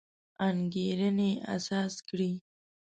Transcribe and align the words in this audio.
انګېرنې 0.47 1.31
اساس 1.55 1.93
کړی. 2.07 2.31